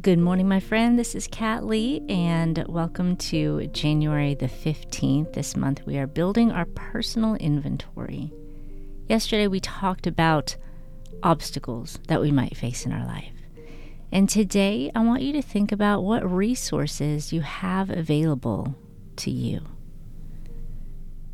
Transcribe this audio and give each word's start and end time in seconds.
Good 0.00 0.20
morning, 0.20 0.48
my 0.48 0.60
friend. 0.60 0.98
This 0.98 1.14
is 1.14 1.26
Kat 1.26 1.66
Lee, 1.66 2.00
and 2.08 2.64
welcome 2.68 3.16
to 3.16 3.66
January 3.66 4.34
the 4.34 4.46
15th. 4.46 5.34
This 5.34 5.56
month, 5.56 5.84
we 5.84 5.98
are 5.98 6.06
building 6.06 6.52
our 6.52 6.64
personal 6.64 7.34
inventory. 7.34 8.32
Yesterday, 9.08 9.46
we 9.46 9.60
talked 9.60 10.06
about 10.06 10.56
obstacles 11.22 11.98
that 12.08 12.22
we 12.22 12.30
might 12.30 12.56
face 12.56 12.86
in 12.86 12.92
our 12.92 13.04
life. 13.04 13.34
And 14.10 14.26
today, 14.26 14.90
I 14.94 15.00
want 15.00 15.22
you 15.22 15.34
to 15.34 15.42
think 15.42 15.70
about 15.70 16.02
what 16.02 16.30
resources 16.30 17.32
you 17.32 17.42
have 17.42 17.90
available 17.90 18.76
to 19.16 19.30
you. 19.30 19.60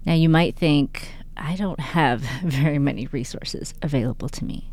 Now, 0.07 0.15
you 0.15 0.31
might 0.31 0.57
think, 0.57 1.09
I 1.37 1.55
don't 1.55 1.79
have 1.79 2.21
very 2.43 2.81
many 2.81 3.07
resources 3.09 3.75
available 3.83 4.31
to 4.31 4.45
me. 4.45 4.73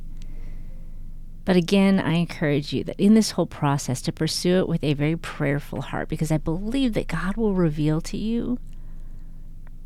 But 1.45 1.55
again, 1.57 1.99
I 1.99 2.13
encourage 2.13 2.71
you 2.71 2.83
that 2.85 2.99
in 2.99 3.15
this 3.15 3.31
whole 3.31 3.45
process 3.45 4.01
to 4.03 4.11
pursue 4.11 4.59
it 4.59 4.69
with 4.69 4.83
a 4.83 4.93
very 4.93 5.17
prayerful 5.17 5.81
heart 5.81 6.07
because 6.07 6.31
I 6.31 6.37
believe 6.37 6.93
that 6.93 7.07
God 7.07 7.35
will 7.35 7.53
reveal 7.53 7.99
to 8.01 8.17
you 8.17 8.59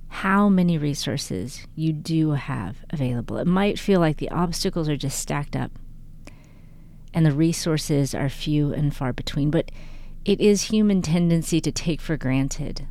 how 0.09 0.49
many 0.49 0.77
resources 0.77 1.65
you 1.75 1.93
do 1.93 2.31
have 2.31 2.77
available. 2.91 3.37
It 3.37 3.47
might 3.47 3.79
feel 3.79 3.99
like 3.99 4.17
the 4.17 4.31
obstacles 4.31 4.87
are 4.87 4.97
just 4.97 5.19
stacked 5.19 5.55
up 5.55 5.71
and 7.13 7.25
the 7.25 7.31
resources 7.31 8.13
are 8.13 8.29
few 8.29 8.71
and 8.71 8.95
far 8.95 9.11
between, 9.11 9.49
but 9.49 9.71
it 10.25 10.39
is 10.39 10.63
human 10.63 11.01
tendency 11.01 11.59
to 11.61 11.71
take 11.71 12.01
for 12.01 12.17
granted 12.17 12.85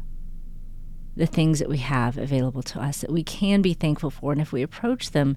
the 1.16 1.26
things 1.26 1.58
that 1.58 1.68
we 1.68 1.78
have 1.78 2.18
available 2.18 2.62
to 2.62 2.80
us 2.80 3.00
that 3.00 3.10
we 3.10 3.22
can 3.22 3.62
be 3.62 3.74
thankful 3.74 4.10
for. 4.10 4.32
And 4.32 4.40
if 4.40 4.52
we 4.52 4.62
approach 4.62 5.10
them 5.10 5.36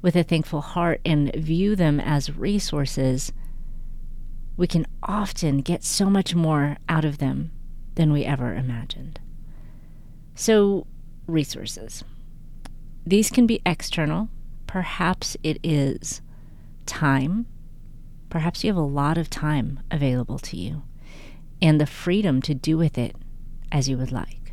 with 0.00 0.14
a 0.14 0.22
thankful 0.22 0.60
heart 0.60 1.00
and 1.04 1.34
view 1.34 1.74
them 1.74 1.98
as 1.98 2.36
resources, 2.36 3.32
we 4.56 4.66
can 4.66 4.86
often 5.02 5.58
get 5.58 5.82
so 5.82 6.08
much 6.08 6.34
more 6.34 6.76
out 6.88 7.04
of 7.04 7.18
them 7.18 7.50
than 7.96 8.12
we 8.12 8.24
ever 8.24 8.54
imagined. 8.54 9.20
So, 10.34 10.86
resources. 11.26 12.04
These 13.04 13.30
can 13.30 13.46
be 13.46 13.62
external. 13.66 14.28
Perhaps 14.66 15.36
it 15.42 15.58
is 15.62 16.20
time. 16.84 17.46
Perhaps 18.30 18.62
you 18.62 18.68
have 18.68 18.76
a 18.76 18.80
lot 18.80 19.18
of 19.18 19.30
time 19.30 19.80
available 19.90 20.38
to 20.40 20.56
you 20.56 20.82
and 21.62 21.80
the 21.80 21.86
freedom 21.86 22.42
to 22.42 22.54
do 22.54 22.76
with 22.76 22.98
it 22.98 23.16
as 23.72 23.88
you 23.88 23.96
would 23.96 24.12
like. 24.12 24.45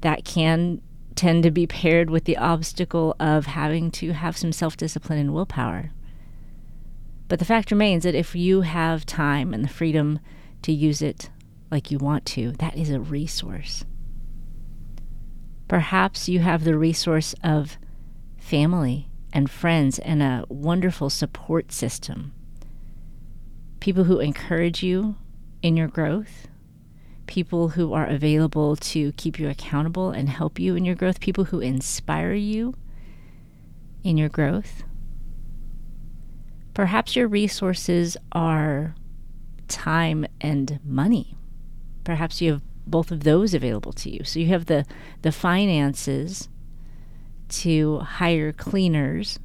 That 0.00 0.24
can 0.24 0.80
tend 1.14 1.42
to 1.42 1.50
be 1.50 1.66
paired 1.66 2.10
with 2.10 2.24
the 2.24 2.36
obstacle 2.36 3.16
of 3.18 3.46
having 3.46 3.90
to 3.90 4.12
have 4.12 4.36
some 4.36 4.52
self 4.52 4.76
discipline 4.76 5.18
and 5.18 5.34
willpower. 5.34 5.90
But 7.28 7.38
the 7.38 7.44
fact 7.44 7.70
remains 7.70 8.04
that 8.04 8.14
if 8.14 8.36
you 8.36 8.60
have 8.60 9.04
time 9.06 9.52
and 9.52 9.64
the 9.64 9.68
freedom 9.68 10.20
to 10.62 10.72
use 10.72 11.02
it 11.02 11.30
like 11.70 11.90
you 11.90 11.98
want 11.98 12.24
to, 12.26 12.52
that 12.52 12.76
is 12.76 12.90
a 12.90 13.00
resource. 13.00 13.84
Perhaps 15.68 16.28
you 16.28 16.38
have 16.40 16.62
the 16.62 16.78
resource 16.78 17.34
of 17.42 17.76
family 18.38 19.08
and 19.32 19.50
friends 19.50 19.98
and 19.98 20.22
a 20.22 20.44
wonderful 20.48 21.10
support 21.10 21.72
system. 21.72 22.32
People 23.80 24.04
who 24.04 24.20
encourage 24.20 24.82
you 24.82 25.16
in 25.62 25.76
your 25.76 25.88
growth, 25.88 26.46
people 27.26 27.70
who 27.70 27.92
are 27.92 28.06
available 28.06 28.76
to 28.76 29.12
keep 29.12 29.38
you 29.38 29.48
accountable 29.48 30.10
and 30.10 30.28
help 30.28 30.58
you 30.58 30.76
in 30.76 30.84
your 30.84 30.94
growth, 30.94 31.20
people 31.20 31.44
who 31.44 31.60
inspire 31.60 32.34
you 32.34 32.74
in 34.02 34.16
your 34.16 34.28
growth. 34.28 34.84
Perhaps 36.74 37.16
your 37.16 37.26
resources 37.26 38.16
are 38.32 38.94
time 39.68 40.26
and 40.40 40.78
money. 40.84 41.36
Perhaps 42.04 42.40
you 42.40 42.52
have 42.52 42.62
both 42.86 43.10
of 43.10 43.24
those 43.24 43.54
available 43.54 43.92
to 43.92 44.10
you. 44.10 44.22
So 44.24 44.38
you 44.38 44.46
have 44.48 44.66
the, 44.66 44.84
the 45.22 45.32
finances 45.32 46.48
to 47.48 47.98
hire 47.98 48.52
cleaners 48.52 49.38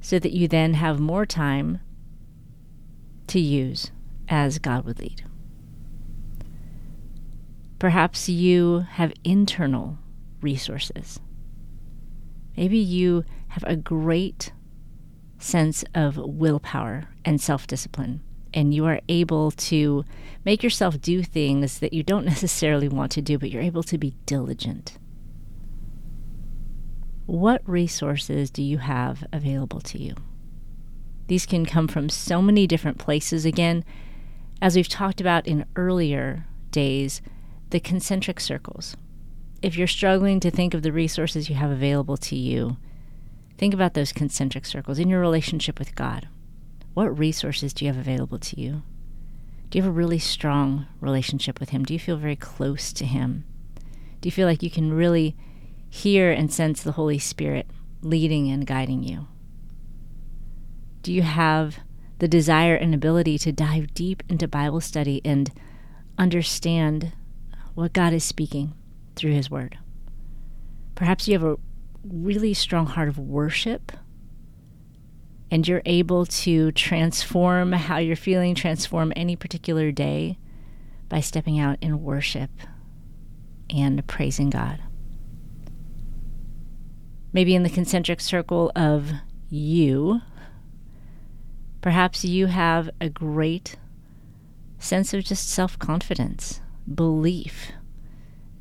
so 0.00 0.18
that 0.18 0.32
you 0.32 0.48
then 0.48 0.74
have 0.74 1.00
more 1.00 1.24
time 1.24 1.80
to 3.28 3.40
use 3.40 3.90
as 4.28 4.58
God 4.58 4.84
would 4.84 4.98
lead. 4.98 5.24
Perhaps 7.84 8.30
you 8.30 8.86
have 8.92 9.12
internal 9.24 9.98
resources. 10.40 11.20
Maybe 12.56 12.78
you 12.78 13.26
have 13.48 13.64
a 13.66 13.76
great 13.76 14.54
sense 15.36 15.84
of 15.94 16.16
willpower 16.16 17.10
and 17.26 17.38
self 17.38 17.66
discipline, 17.66 18.22
and 18.54 18.72
you 18.72 18.86
are 18.86 19.02
able 19.10 19.50
to 19.50 20.02
make 20.46 20.62
yourself 20.62 20.98
do 20.98 21.22
things 21.22 21.80
that 21.80 21.92
you 21.92 22.02
don't 22.02 22.24
necessarily 22.34 22.88
want 22.88 23.12
to 23.12 23.20
do, 23.20 23.38
but 23.38 23.50
you're 23.50 23.60
able 23.60 23.82
to 23.82 23.98
be 23.98 24.16
diligent. 24.24 24.96
What 27.26 27.60
resources 27.68 28.50
do 28.50 28.62
you 28.62 28.78
have 28.78 29.26
available 29.30 29.82
to 29.82 29.98
you? 29.98 30.14
These 31.26 31.44
can 31.44 31.66
come 31.66 31.88
from 31.88 32.08
so 32.08 32.40
many 32.40 32.66
different 32.66 32.96
places. 32.96 33.44
Again, 33.44 33.84
as 34.62 34.74
we've 34.74 34.88
talked 34.88 35.20
about 35.20 35.46
in 35.46 35.66
earlier 35.76 36.46
days, 36.70 37.20
the 37.74 37.80
concentric 37.80 38.38
circles. 38.38 38.96
If 39.60 39.76
you're 39.76 39.88
struggling 39.88 40.38
to 40.38 40.50
think 40.52 40.74
of 40.74 40.82
the 40.82 40.92
resources 40.92 41.48
you 41.48 41.56
have 41.56 41.72
available 41.72 42.16
to 42.18 42.36
you, 42.36 42.76
think 43.58 43.74
about 43.74 43.94
those 43.94 44.12
concentric 44.12 44.64
circles 44.64 45.00
in 45.00 45.08
your 45.08 45.20
relationship 45.20 45.80
with 45.80 45.96
God. 45.96 46.28
What 46.92 47.18
resources 47.18 47.74
do 47.74 47.84
you 47.84 47.90
have 47.92 48.00
available 48.00 48.38
to 48.38 48.60
you? 48.60 48.84
Do 49.68 49.76
you 49.76 49.82
have 49.82 49.90
a 49.90 49.92
really 49.92 50.20
strong 50.20 50.86
relationship 51.00 51.58
with 51.58 51.70
Him? 51.70 51.84
Do 51.84 51.92
you 51.92 51.98
feel 51.98 52.16
very 52.16 52.36
close 52.36 52.92
to 52.92 53.04
Him? 53.04 53.44
Do 54.20 54.28
you 54.28 54.30
feel 54.30 54.46
like 54.46 54.62
you 54.62 54.70
can 54.70 54.92
really 54.92 55.34
hear 55.90 56.30
and 56.30 56.52
sense 56.52 56.80
the 56.80 56.92
Holy 56.92 57.18
Spirit 57.18 57.66
leading 58.02 58.48
and 58.52 58.68
guiding 58.68 59.02
you? 59.02 59.26
Do 61.02 61.12
you 61.12 61.22
have 61.22 61.80
the 62.20 62.28
desire 62.28 62.76
and 62.76 62.94
ability 62.94 63.36
to 63.38 63.50
dive 63.50 63.94
deep 63.94 64.22
into 64.28 64.46
Bible 64.46 64.80
study 64.80 65.20
and 65.24 65.50
understand 66.16 67.14
what 67.74 67.92
God 67.92 68.12
is 68.12 68.24
speaking 68.24 68.74
through 69.16 69.32
His 69.32 69.50
Word. 69.50 69.78
Perhaps 70.94 71.26
you 71.26 71.34
have 71.34 71.44
a 71.44 71.56
really 72.04 72.54
strong 72.54 72.86
heart 72.86 73.08
of 73.08 73.18
worship 73.18 73.92
and 75.50 75.66
you're 75.66 75.82
able 75.84 76.26
to 76.26 76.72
transform 76.72 77.72
how 77.72 77.98
you're 77.98 78.16
feeling, 78.16 78.54
transform 78.54 79.12
any 79.14 79.36
particular 79.36 79.92
day 79.92 80.38
by 81.08 81.20
stepping 81.20 81.58
out 81.58 81.78
in 81.80 82.02
worship 82.02 82.50
and 83.70 84.06
praising 84.06 84.50
God. 84.50 84.82
Maybe 87.32 87.54
in 87.54 87.62
the 87.62 87.70
concentric 87.70 88.20
circle 88.20 88.70
of 88.76 89.12
you, 89.48 90.20
perhaps 91.80 92.24
you 92.24 92.46
have 92.46 92.90
a 93.00 93.08
great 93.08 93.76
sense 94.78 95.14
of 95.14 95.24
just 95.24 95.48
self 95.48 95.78
confidence 95.78 96.60
belief 96.92 97.72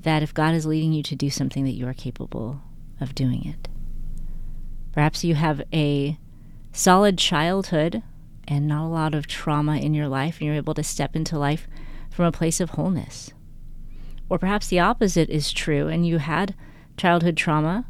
that 0.01 0.23
if 0.23 0.33
God 0.33 0.53
is 0.53 0.65
leading 0.65 0.93
you 0.93 1.03
to 1.03 1.15
do 1.15 1.29
something, 1.29 1.63
that 1.65 1.71
you 1.71 1.87
are 1.87 1.93
capable 1.93 2.61
of 2.99 3.15
doing 3.15 3.45
it. 3.45 3.69
Perhaps 4.91 5.23
you 5.23 5.35
have 5.35 5.61
a 5.73 6.19
solid 6.71 7.17
childhood 7.17 8.03
and 8.47 8.67
not 8.67 8.85
a 8.85 8.87
lot 8.87 9.15
of 9.15 9.27
trauma 9.27 9.77
in 9.77 9.93
your 9.93 10.07
life, 10.07 10.37
and 10.39 10.47
you're 10.47 10.55
able 10.55 10.73
to 10.73 10.83
step 10.83 11.15
into 11.15 11.39
life 11.39 11.67
from 12.11 12.25
a 12.25 12.31
place 12.31 12.59
of 12.59 12.71
wholeness. 12.71 13.31
Or 14.29 14.37
perhaps 14.37 14.67
the 14.67 14.79
opposite 14.79 15.29
is 15.29 15.53
true, 15.53 15.87
and 15.87 16.05
you 16.05 16.17
had 16.17 16.53
childhood 16.97 17.37
trauma 17.37 17.85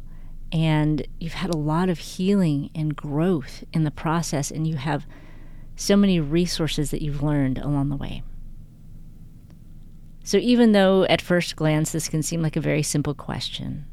and 0.54 1.06
you've 1.18 1.34
had 1.34 1.52
a 1.52 1.56
lot 1.56 1.88
of 1.88 1.98
healing 1.98 2.70
and 2.76 2.94
growth 2.94 3.64
in 3.72 3.82
the 3.82 3.90
process, 3.90 4.52
and 4.52 4.68
you 4.68 4.76
have 4.76 5.04
so 5.74 5.96
many 5.96 6.20
resources 6.20 6.92
that 6.92 7.02
you've 7.02 7.24
learned 7.24 7.58
along 7.58 7.88
the 7.88 7.96
way. 7.96 8.22
So, 10.26 10.38
even 10.38 10.72
though 10.72 11.04
at 11.04 11.20
first 11.20 11.54
glance 11.54 11.92
this 11.92 12.08
can 12.08 12.22
seem 12.22 12.40
like 12.40 12.56
a 12.56 12.60
very 12.60 12.82
simple 12.82 13.12
question, 13.12 13.84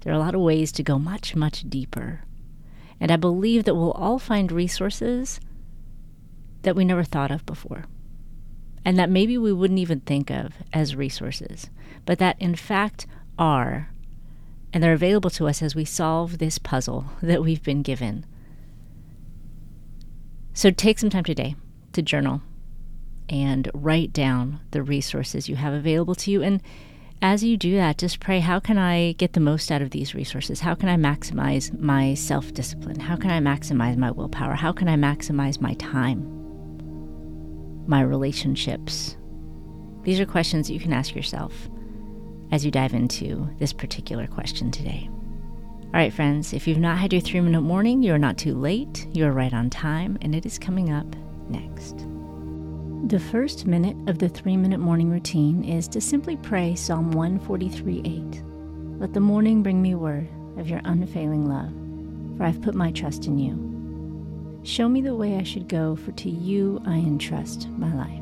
there 0.00 0.10
are 0.10 0.16
a 0.16 0.18
lot 0.18 0.34
of 0.34 0.40
ways 0.40 0.72
to 0.72 0.82
go 0.82 0.98
much, 0.98 1.36
much 1.36 1.68
deeper. 1.68 2.22
And 2.98 3.10
I 3.10 3.16
believe 3.16 3.64
that 3.64 3.74
we'll 3.74 3.92
all 3.92 4.18
find 4.18 4.50
resources 4.50 5.40
that 6.62 6.74
we 6.74 6.86
never 6.86 7.04
thought 7.04 7.30
of 7.30 7.44
before, 7.44 7.84
and 8.82 8.98
that 8.98 9.10
maybe 9.10 9.36
we 9.36 9.52
wouldn't 9.52 9.78
even 9.80 10.00
think 10.00 10.30
of 10.30 10.54
as 10.72 10.96
resources, 10.96 11.68
but 12.06 12.18
that 12.18 12.40
in 12.40 12.54
fact 12.54 13.06
are, 13.38 13.90
and 14.72 14.82
they're 14.82 14.94
available 14.94 15.30
to 15.30 15.48
us 15.48 15.60
as 15.60 15.74
we 15.74 15.84
solve 15.84 16.38
this 16.38 16.56
puzzle 16.56 17.10
that 17.22 17.42
we've 17.42 17.62
been 17.62 17.82
given. 17.82 18.24
So, 20.54 20.70
take 20.70 20.98
some 20.98 21.10
time 21.10 21.24
today 21.24 21.56
to 21.92 22.00
journal 22.00 22.40
and 23.32 23.68
write 23.74 24.12
down 24.12 24.60
the 24.70 24.84
resources 24.84 25.48
you 25.48 25.56
have 25.56 25.74
available 25.74 26.14
to 26.14 26.30
you. 26.30 26.42
And 26.42 26.62
as 27.20 27.42
you 27.42 27.56
do 27.56 27.74
that, 27.74 27.98
just 27.98 28.20
pray, 28.20 28.38
how 28.38 28.60
can 28.60 28.78
I 28.78 29.12
get 29.12 29.32
the 29.32 29.40
most 29.40 29.72
out 29.72 29.82
of 29.82 29.90
these 29.90 30.14
resources? 30.14 30.60
How 30.60 30.76
can 30.76 30.88
I 30.88 30.96
maximize 30.96 31.76
my 31.76 32.14
self 32.14 32.52
discipline? 32.52 33.00
How 33.00 33.16
can 33.16 33.30
I 33.30 33.40
maximize 33.40 33.96
my 33.96 34.12
willpower? 34.12 34.54
How 34.54 34.72
can 34.72 34.88
I 34.88 34.96
maximize 34.96 35.60
my 35.60 35.74
time? 35.74 36.38
my 37.86 38.00
relationships? 38.00 39.16
These 40.02 40.20
are 40.20 40.26
questions 40.26 40.66
that 40.66 40.74
you 40.74 40.80
can 40.80 40.92
ask 40.92 41.14
yourself 41.14 41.68
as 42.50 42.64
you 42.64 42.70
dive 42.70 42.94
into 42.94 43.48
this 43.58 43.72
particular 43.72 44.26
question 44.26 44.70
today. 44.70 45.08
All 45.10 46.00
right, 46.00 46.12
friends, 46.12 46.52
if 46.52 46.66
you've 46.66 46.78
not 46.78 46.98
had 46.98 47.12
your 47.12 47.20
three 47.20 47.40
minute 47.40 47.60
morning, 47.60 48.02
you're 48.02 48.18
not 48.18 48.38
too 48.38 48.54
late. 48.54 49.06
You're 49.12 49.32
right 49.32 49.52
on 49.52 49.68
time, 49.70 50.18
and 50.22 50.34
it 50.34 50.46
is 50.46 50.58
coming 50.58 50.90
up 50.90 51.06
next. 51.48 52.06
The 53.08 53.18
first 53.18 53.66
minute 53.66 53.96
of 54.08 54.18
the 54.20 54.28
three 54.28 54.56
minute 54.56 54.78
morning 54.78 55.10
routine 55.10 55.64
is 55.64 55.88
to 55.88 56.00
simply 56.00 56.36
pray 56.36 56.76
Psalm 56.76 57.10
143 57.10 58.00
8. 58.04 58.42
Let 59.00 59.12
the 59.12 59.18
morning 59.18 59.60
bring 59.60 59.82
me 59.82 59.96
word 59.96 60.28
of 60.56 60.68
your 60.68 60.80
unfailing 60.84 61.48
love, 61.48 61.72
for 62.36 62.44
I've 62.44 62.62
put 62.62 62.76
my 62.76 62.92
trust 62.92 63.26
in 63.26 63.40
you. 63.40 64.60
Show 64.62 64.88
me 64.88 65.00
the 65.00 65.16
way 65.16 65.34
I 65.36 65.42
should 65.42 65.68
go, 65.68 65.96
for 65.96 66.12
to 66.12 66.30
you 66.30 66.80
I 66.86 66.98
entrust 66.98 67.68
my 67.70 67.92
life. 67.92 68.21